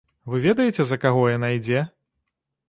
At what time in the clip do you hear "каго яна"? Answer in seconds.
1.03-1.53